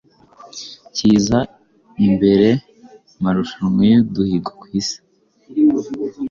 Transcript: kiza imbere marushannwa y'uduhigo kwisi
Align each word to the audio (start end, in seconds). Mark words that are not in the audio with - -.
kiza 0.95 1.39
imbere 2.05 2.49
marushannwa 3.23 3.81
y'uduhigo 3.91 4.51
kwisi 4.61 4.97